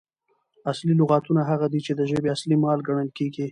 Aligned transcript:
اصلي 0.71 0.93
لغاتونه 1.01 1.41
هغه 1.51 1.67
دي، 1.73 1.79
چي 1.85 1.91
د 1.95 2.01
ژبي 2.11 2.29
اصلي 2.35 2.55
مال 2.63 2.79
ګڼل 2.87 3.09
کیږي. 3.17 3.45